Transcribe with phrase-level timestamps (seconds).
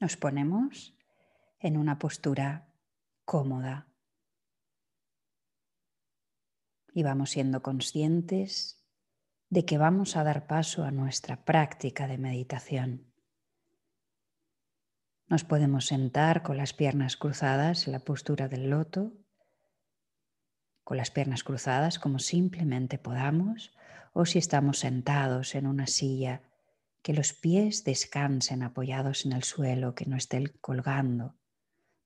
[0.00, 0.96] Nos ponemos
[1.58, 2.68] en una postura
[3.24, 3.87] cómoda
[6.98, 8.84] y vamos siendo conscientes
[9.50, 13.14] de que vamos a dar paso a nuestra práctica de meditación.
[15.28, 19.12] Nos podemos sentar con las piernas cruzadas en la postura del loto,
[20.82, 23.76] con las piernas cruzadas como simplemente podamos,
[24.12, 26.42] o si estamos sentados en una silla
[27.02, 31.36] que los pies descansen apoyados en el suelo, que no estén colgando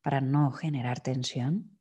[0.02, 1.78] para no generar tensión.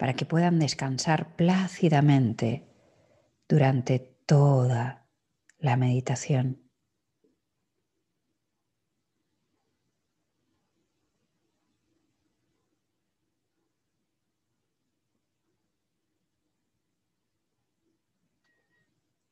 [0.00, 2.66] Para que puedan descansar plácidamente
[3.46, 5.06] durante toda
[5.58, 6.70] la meditación.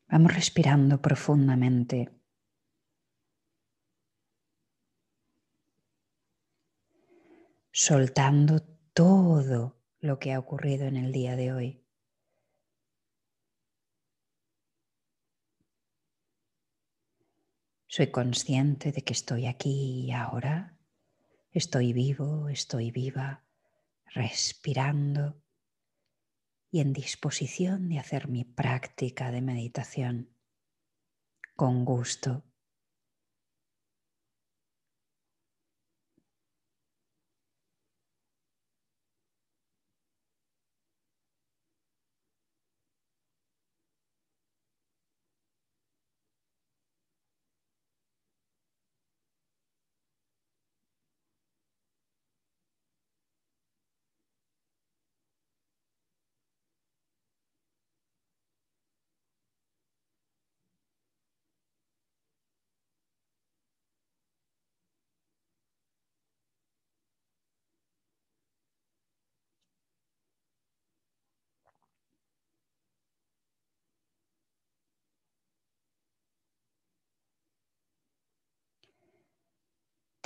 [0.07, 2.11] Vamos respirando profundamente.
[7.73, 8.61] Soltando
[8.93, 11.85] todo lo que ha ocurrido en el día de hoy.
[17.87, 20.79] Soy consciente de que estoy aquí y ahora.
[21.51, 23.45] Estoy vivo, estoy viva,
[24.07, 25.43] respirando
[26.71, 30.37] y en disposición de hacer mi práctica de meditación
[31.57, 32.48] con gusto.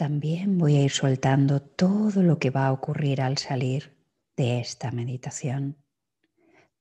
[0.02, 3.96] También voy a ir soltando todo lo que va a ocurrir al salir
[4.36, 5.76] de esta meditación.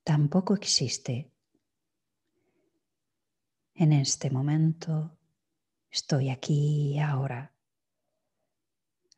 [0.04, 1.32] Tampoco existe.
[3.76, 5.20] En este momento
[5.92, 7.54] estoy aquí y ahora,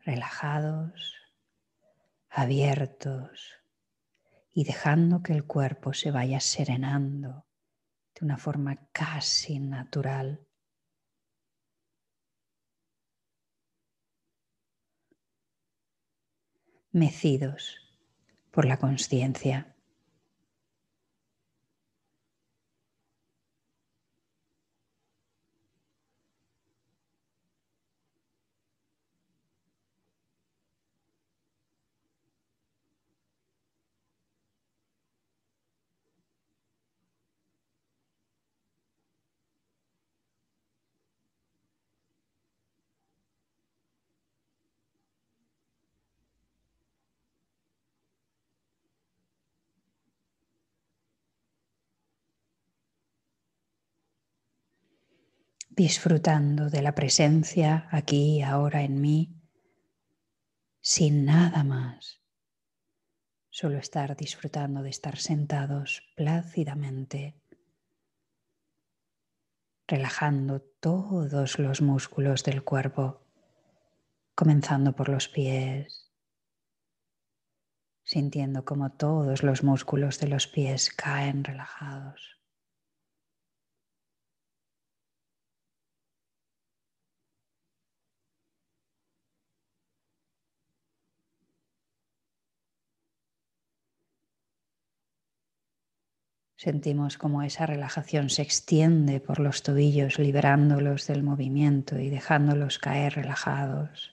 [0.04, 1.14] relajados,
[2.28, 3.54] abiertos
[4.52, 7.46] y dejando que el cuerpo se vaya serenando
[8.20, 10.46] de una forma casi natural.
[16.94, 17.78] Mecidos
[18.52, 19.73] por la conciencia.
[55.76, 59.42] Disfrutando de la presencia aquí ahora en mí,
[60.82, 62.22] sin nada más,
[63.50, 67.42] solo estar disfrutando de estar sentados plácidamente,
[69.88, 73.26] relajando todos los músculos del cuerpo,
[74.36, 76.12] comenzando por los pies,
[78.04, 82.43] sintiendo como todos los músculos de los pies caen relajados.
[96.64, 103.16] Sentimos como esa relajación se extiende por los tobillos, liberándolos del movimiento y dejándolos caer
[103.16, 104.13] relajados.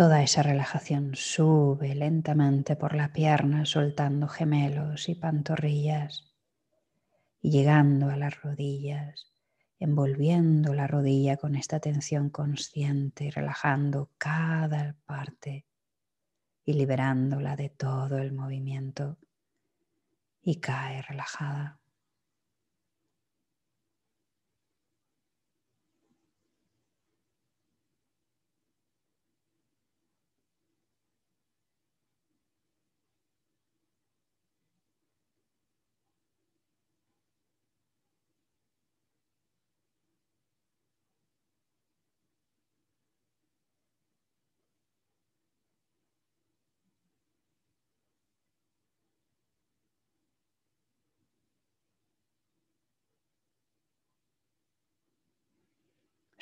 [0.00, 6.32] Toda esa relajación sube lentamente por la pierna, soltando gemelos y pantorrillas
[7.42, 9.30] y llegando a las rodillas,
[9.78, 15.66] envolviendo la rodilla con esta tensión consciente y relajando cada parte
[16.64, 19.18] y liberándola de todo el movimiento
[20.40, 21.79] y cae relajada.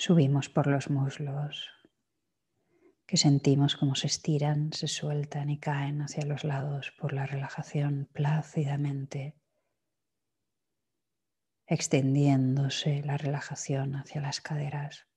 [0.00, 1.72] Subimos por los muslos,
[3.04, 8.08] que sentimos como se estiran, se sueltan y caen hacia los lados por la relajación
[8.12, 9.34] plácidamente,
[11.66, 15.07] extendiéndose la relajación hacia las caderas.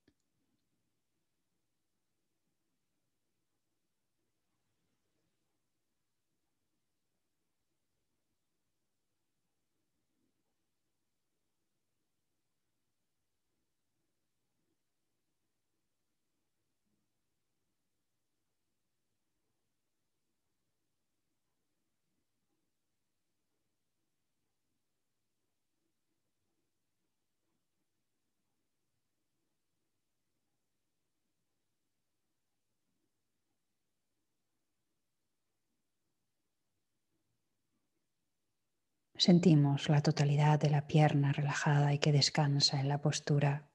[39.21, 43.69] Sentimos la totalidad de la pierna relajada y que descansa en la postura.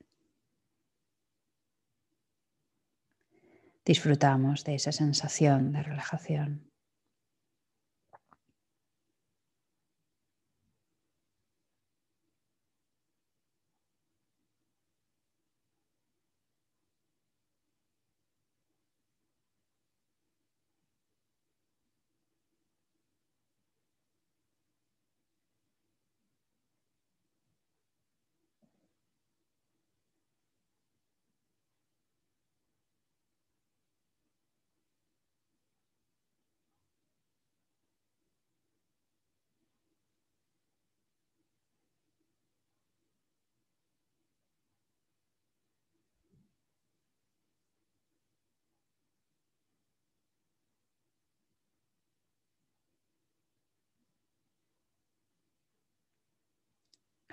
[3.85, 6.73] Disfrutamos de esa sensación de relajación.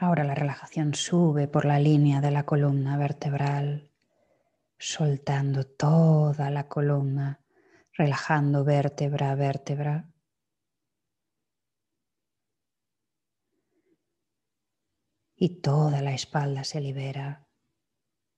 [0.04, 3.90] Ahora la relajación sube por la línea de la columna vertebral,
[4.78, 7.40] soltando toda la columna,
[7.94, 10.12] relajando vértebra a vértebra.
[15.38, 17.48] Y toda la espalda se libera,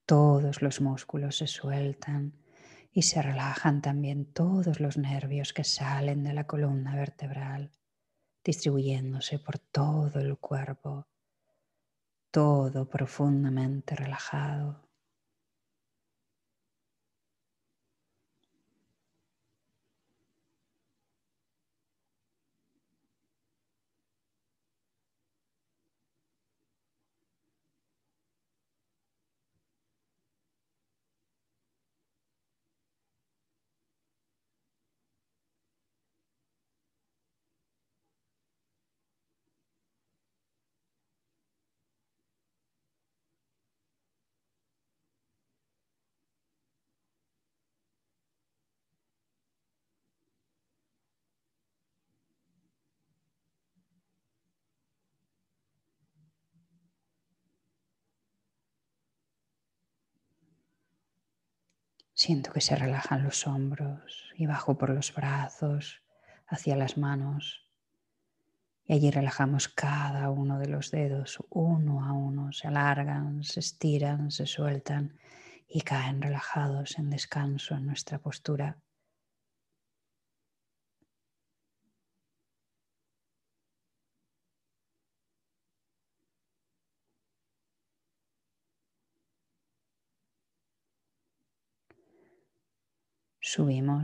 [0.05, 2.43] todos los músculos se sueltan
[2.91, 7.71] y se relajan también todos los nervios que salen de la columna vertebral,
[8.43, 11.07] distribuyéndose por todo el cuerpo
[12.35, 14.84] todo profundamente relajado.
[62.25, 66.01] Siento que se relajan los hombros y bajo por los brazos
[66.47, 67.69] hacia las manos.
[68.83, 72.51] Y allí relajamos cada uno de los dedos, uno a uno.
[72.51, 75.19] Se alargan, se estiran, se sueltan
[75.67, 78.79] y caen relajados en descanso en nuestra postura.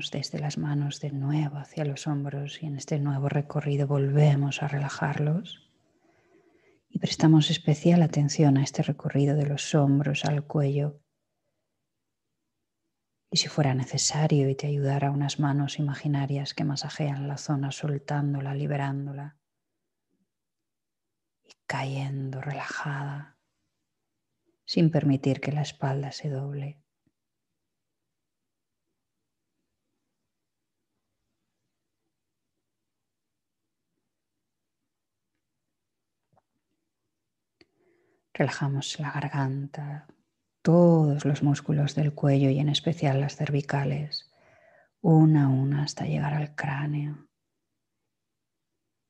[0.10, 4.68] Desde las manos de nuevo hacia los hombros y en este nuevo recorrido volvemos a
[4.68, 5.70] relajarlos.
[6.90, 11.00] Y prestamos especial atención a este recorrido de los hombros al cuello.
[13.30, 18.56] Y si fuera necesario y te ayudara unas manos imaginarias que masajean la zona soltándola,
[18.56, 19.38] liberándola.
[21.44, 23.38] Y cayendo relajada
[24.72, 26.82] sin permitir que la espalda se doble.
[38.34, 40.08] Relajamos la garganta,
[40.62, 44.32] todos los músculos del cuello y en especial las cervicales,
[45.02, 47.28] una a una hasta llegar al cráneo.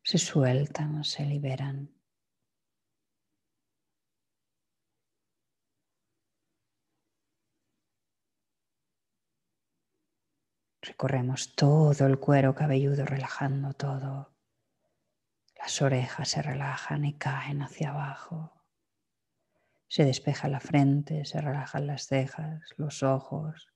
[0.04, 2.01] Se sueltan, se liberan.
[10.82, 14.34] Recorremos todo el cuero cabelludo relajando todo.
[15.56, 18.61] Las orejas se relajan y caen hacia abajo.
[19.92, 23.68] Se despeja la frente, se relajan las cejas, los ojos.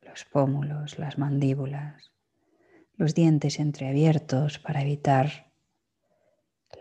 [0.00, 2.10] Los pómulos, las mandíbulas,
[2.96, 5.52] los dientes entreabiertos para evitar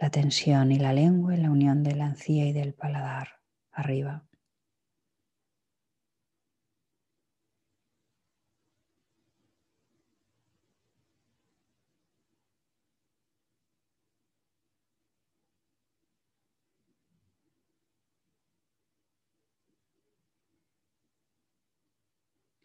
[0.01, 4.25] la tensión y la lengua en la unión de la encía y del paladar arriba.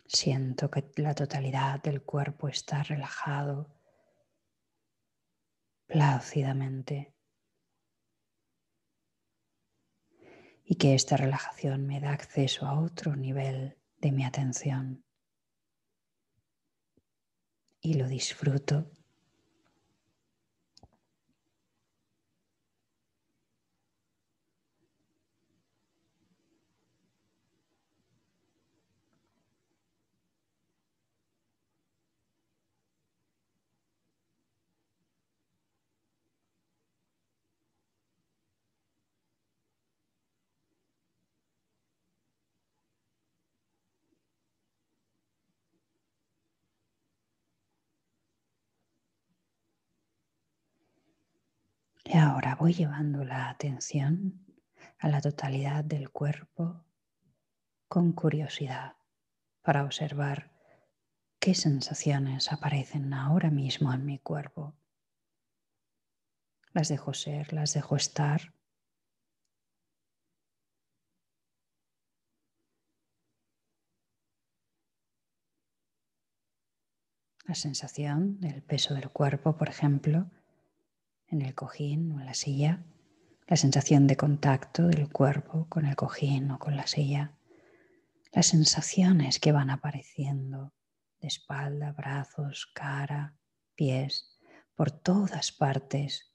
[0.08, 3.74] Siento que la totalidad del cuerpo está relajado
[5.86, 7.14] plácidamente
[10.64, 15.04] y que esta relajación me da acceso a otro nivel de mi atención.
[17.80, 18.90] Y lo disfruto
[52.08, 54.46] Y ahora voy llevando la atención
[55.00, 56.84] a la totalidad del cuerpo
[57.88, 58.94] con curiosidad
[59.60, 60.52] para observar
[61.40, 64.76] qué sensaciones aparecen ahora mismo en mi cuerpo.
[66.72, 68.54] Las dejo ser, las dejo estar.
[77.46, 80.30] La sensación del peso del cuerpo, por ejemplo,
[81.28, 82.84] en el cojín o en la silla,
[83.46, 87.36] la sensación de contacto del cuerpo con el cojín o con la silla,
[88.32, 90.72] las sensaciones que van apareciendo
[91.20, 93.36] de espalda, brazos, cara,
[93.74, 94.38] pies,
[94.74, 96.34] por todas partes,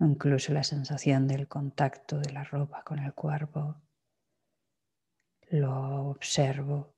[0.00, 3.80] incluso la sensación del contacto de la ropa con el cuerpo.
[5.48, 6.94] Lo observo,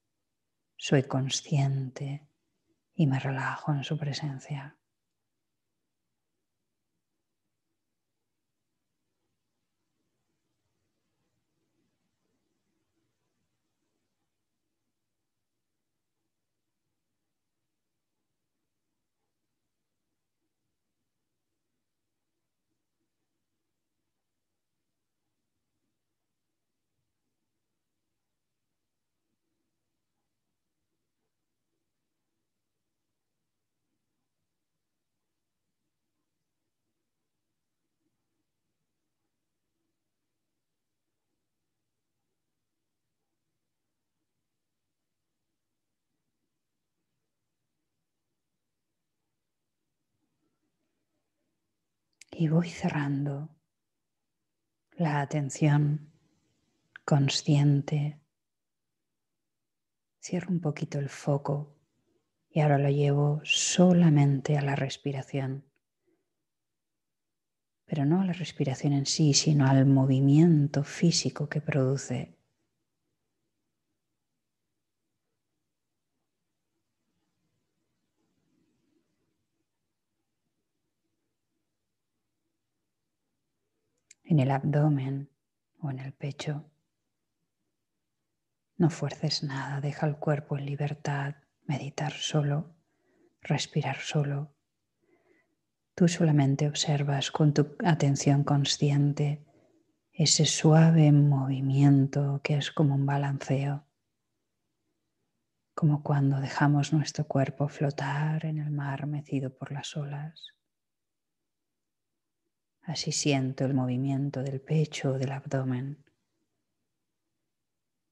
[0.77, 2.29] soy consciente
[2.95, 4.77] y me relajo en su presencia.
[52.43, 53.51] Y voy cerrando
[54.97, 56.13] la atención
[57.05, 58.21] consciente.
[60.21, 61.79] Cierro un poquito el foco
[62.51, 65.71] y ahora lo llevo solamente a la respiración.
[67.85, 72.41] Pero no a la respiración en sí, sino al movimiento físico que produce
[84.33, 85.29] en el abdomen
[85.79, 86.65] o en el pecho.
[88.79, 91.35] No fuerces nada, deja el cuerpo en libertad,
[91.67, 92.75] meditar solo,
[93.43, 94.55] respirar solo.
[95.95, 99.45] Tú solamente observas con tu atención consciente
[100.15, 103.85] ese suave movimiento que es como un balanceo,
[105.75, 110.55] como cuando dejamos nuestro cuerpo flotar en el mar mecido por las olas.
[112.83, 116.05] Así siento el movimiento del pecho o del abdomen,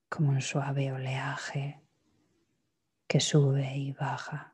[0.08, 1.80] como un suave oleaje
[3.06, 4.50] que sube y baja.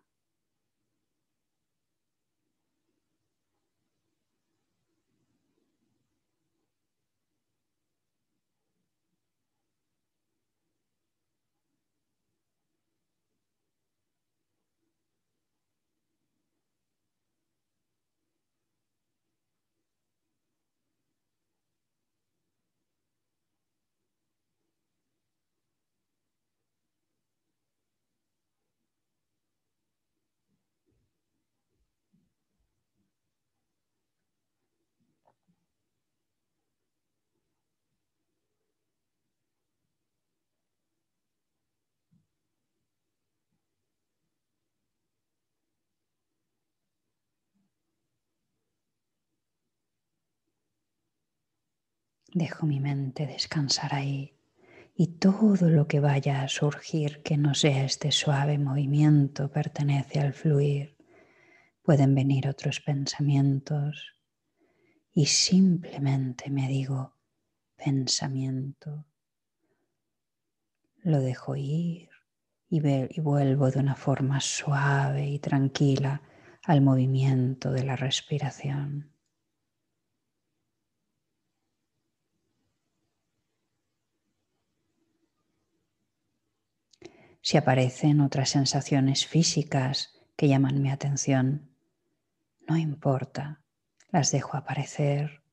[52.37, 54.35] Dejo mi mente descansar ahí
[54.95, 60.35] y todo lo que vaya a surgir que no sea este suave movimiento pertenece al
[60.35, 60.99] fluir.
[61.81, 64.19] Pueden venir otros pensamientos
[65.15, 67.17] y simplemente me digo
[67.75, 69.07] pensamiento.
[71.05, 72.11] Lo dejo ir
[72.69, 76.21] y, y vuelvo de una forma suave y tranquila
[76.65, 79.16] al movimiento de la respiración.
[87.47, 91.71] Si aparecen otras sensaciones físicas que llaman mi atención,
[92.67, 93.63] no importa,
[94.11, 95.45] las dejo aparecer.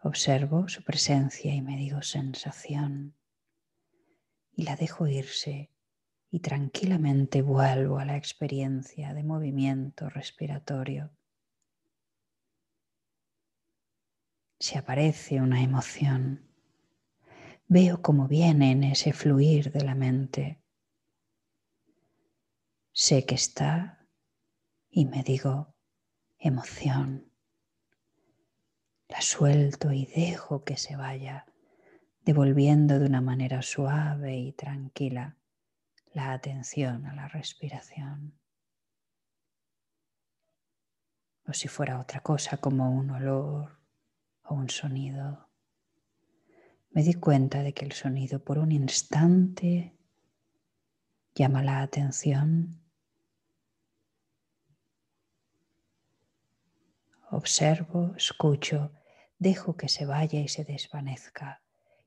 [0.00, 3.14] Observo su presencia y me digo sensación.
[4.50, 5.70] Y la dejo irse
[6.28, 11.12] y tranquilamente vuelvo a la experiencia de movimiento respiratorio.
[14.58, 16.50] Si aparece una emoción,
[17.68, 20.65] veo cómo viene en ese fluir de la mente
[22.98, 24.08] sé que está
[24.88, 25.74] y me digo
[26.38, 27.30] emoción.
[29.06, 31.44] La suelto y dejo que se vaya,
[32.22, 35.36] devolviendo de una manera suave y tranquila
[36.14, 38.40] la atención a la respiración.
[41.46, 43.78] O si fuera otra cosa como un olor
[44.44, 45.50] o un sonido.
[46.92, 49.94] Me di cuenta de que el sonido por un instante
[51.34, 52.85] llama la atención
[57.36, 58.94] Observo, escucho,
[59.38, 61.62] dejo que se vaya y se desvanezca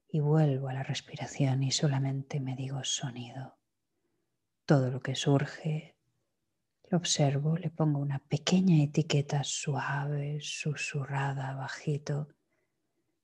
[0.08, 3.60] y vuelvo a la respiración y solamente me digo sonido.
[4.66, 5.96] Todo lo que surge,
[6.90, 12.30] lo observo, le pongo una pequeña etiqueta suave, susurrada, bajito,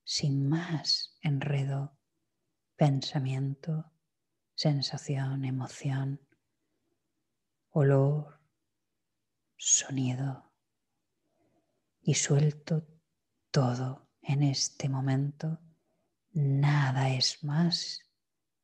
[0.04, 1.98] sin más enredo,
[2.76, 3.90] pensamiento,
[4.54, 6.20] sensación, emoción,
[7.72, 8.38] olor,
[9.56, 10.45] sonido
[12.06, 12.86] y suelto
[13.50, 15.58] todo en este momento.
[16.30, 18.00] Nada es más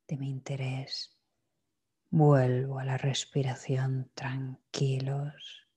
[0.07, 1.19] de mi interés.
[2.09, 5.67] Vuelvo a la respiración tranquilos,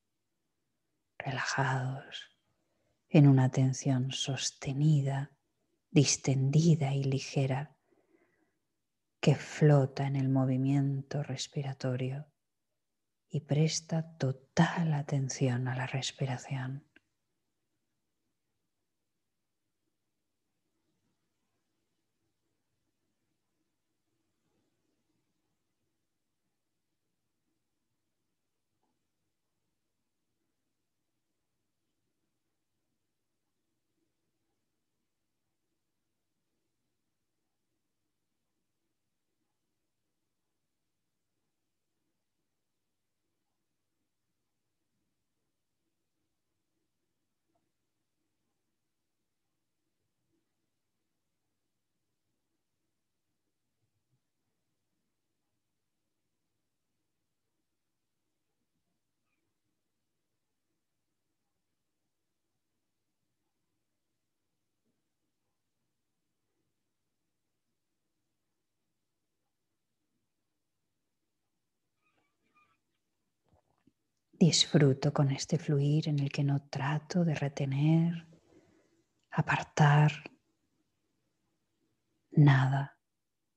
[1.19, 2.39] relajados,
[3.09, 5.33] en una atención sostenida,
[5.91, 7.77] distendida y ligera
[9.19, 12.27] que flota en el movimiento respiratorio
[13.29, 16.87] y presta total atención a la respiración.
[74.39, 78.27] Disfruto con este fluir en el que no trato de retener,
[79.31, 80.13] apartar,
[82.33, 82.99] nada.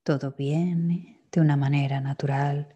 [0.04, 2.74] Todo viene de una manera natural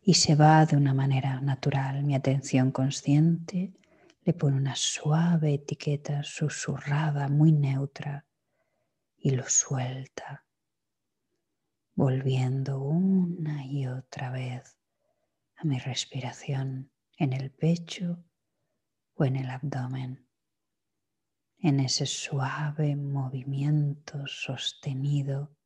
[0.00, 2.02] y se va de una manera natural.
[2.04, 3.74] Mi atención consciente
[4.22, 8.24] le pone una suave etiqueta susurrada, muy neutra,
[9.18, 10.46] y lo suelta,
[11.94, 14.78] volviendo una y otra vez
[15.56, 16.91] a mi respiración
[17.22, 18.24] en el pecho
[19.14, 20.28] o en el abdomen,
[21.58, 25.56] en ese suave movimiento sostenido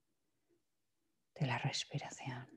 [1.34, 2.55] de la respiración.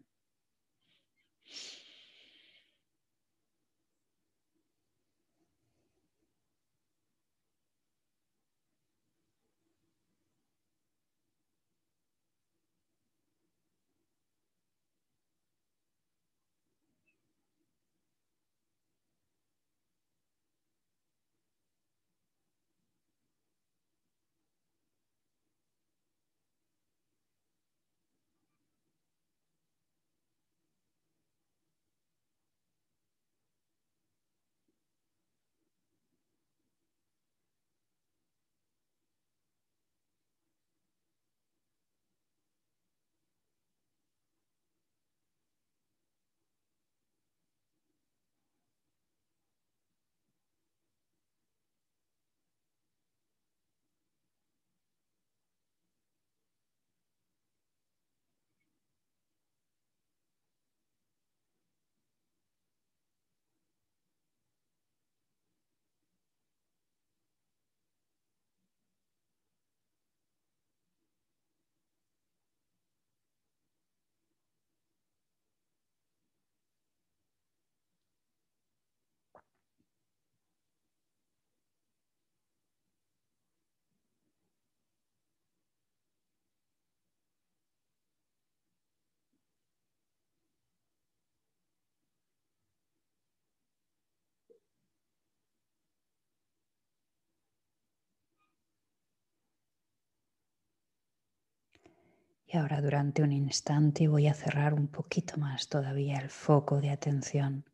[102.52, 106.90] Y ahora durante un instante voy a cerrar un poquito más todavía el foco de
[106.90, 107.70] atención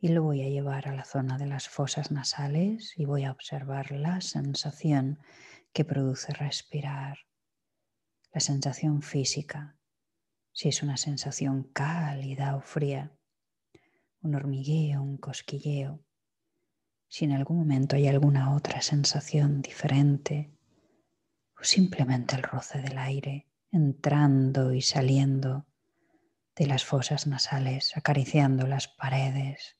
[0.00, 3.32] y lo voy a llevar a la zona de las fosas nasales y voy a
[3.32, 5.18] observar la sensación
[5.72, 7.18] que produce respirar,
[8.32, 9.76] la sensación física,
[10.52, 13.18] si es una sensación cálida o fría,
[14.22, 16.04] un hormigueo, un cosquilleo,
[17.08, 20.52] si en algún momento hay alguna otra sensación diferente
[21.60, 25.66] o simplemente el roce del aire entrando y saliendo
[26.56, 29.76] de las fosas nasales, acariciando las paredes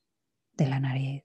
[0.53, 1.25] de la nariz.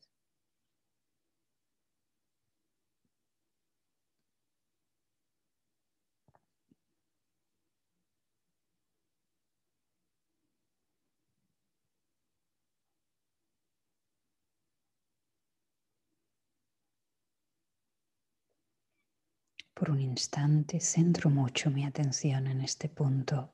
[19.84, 23.54] Por un instante centro mucho mi atención en este punto,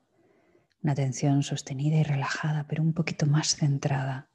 [0.80, 4.30] una atención sostenida y relajada, pero un poquito más centrada,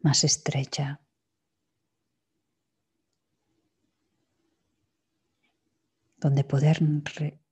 [0.00, 1.00] más estrecha.
[6.16, 6.80] donde poder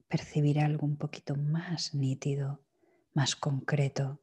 [0.09, 2.64] percibir algo un poquito más nítido,
[3.14, 4.20] más concreto.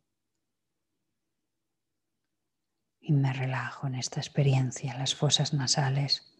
[2.99, 6.36] Y me relajo en esta experiencia, las fosas nasales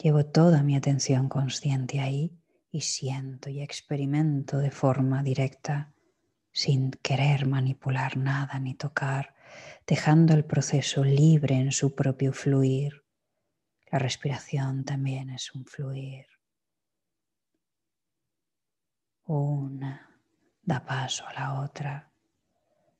[0.00, 5.92] Llevo toda mi atención consciente ahí y siento y experimento de forma directa,
[6.52, 9.34] sin querer manipular nada ni tocar,
[9.88, 13.04] dejando el proceso libre en su propio fluir.
[13.90, 16.26] La respiración también es un fluir.
[19.24, 20.20] Una
[20.62, 22.12] da paso a la otra.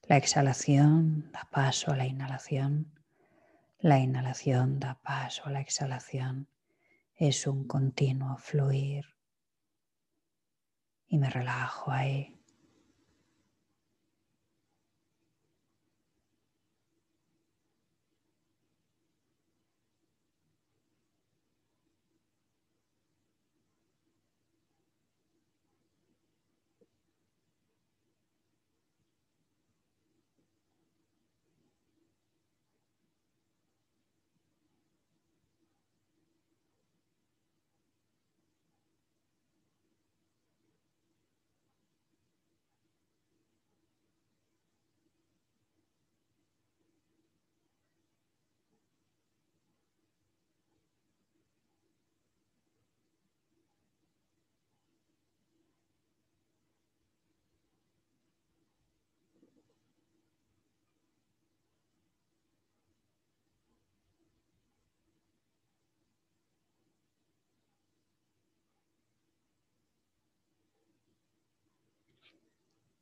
[0.03, 2.93] La exhalación da paso a la inhalación.
[3.79, 6.49] La inhalación da paso a la exhalación
[7.19, 9.05] es un continuo fluir
[11.09, 12.38] y me relajo ahí.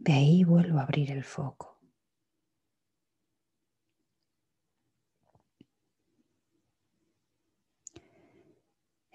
[0.07, 1.81] De ahí vuelvo a abrir el foco.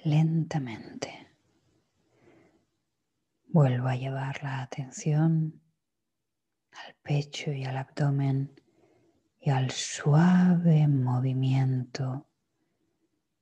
[0.04, 1.30] Lentamente
[3.47, 5.62] vuelvo a llevar la atención
[6.73, 8.54] al pecho y al abdomen
[9.39, 12.27] y al suave movimiento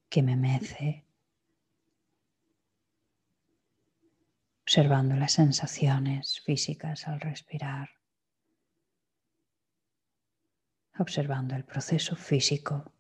[0.08, 1.09] que me mece,
[4.70, 7.90] observando las sensaciones físicas al respirar,
[11.00, 12.94] observando el proceso físico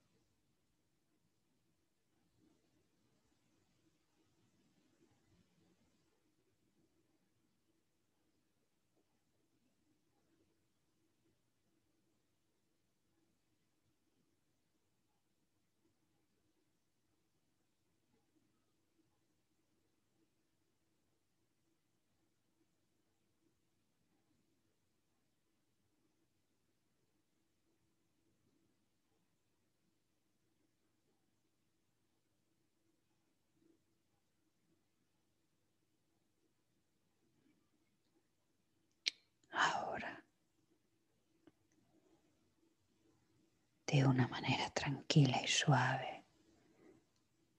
[43.91, 46.23] de una manera tranquila y suave.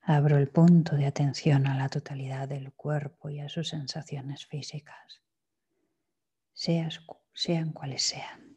[0.03, 5.23] Abro el punto de atención a la totalidad del cuerpo y a sus sensaciones físicas,
[6.53, 8.50] sean cuales sean.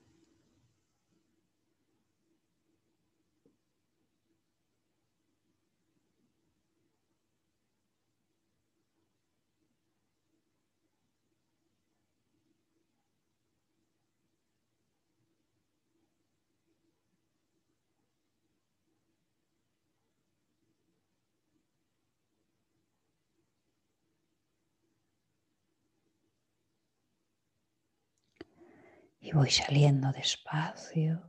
[29.24, 31.24] Y voy saliendo despacio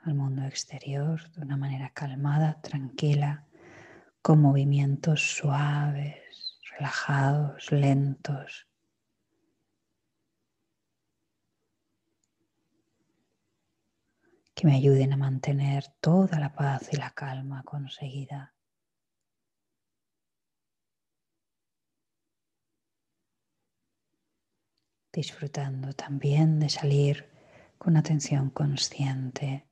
[0.00, 3.46] al mundo exterior de una manera calmada, tranquila,
[4.20, 8.68] con movimientos suaves, relajados, lentos.
[14.54, 18.53] que me ayuden a mantener toda la paz y la calma conseguida.
[25.14, 27.26] Disfrutando también de salir
[27.78, 29.64] con atención consciente